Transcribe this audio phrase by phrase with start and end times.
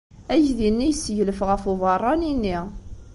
[0.33, 2.57] Aydi-nni yesseglef ɣef ubeṛṛani-nni.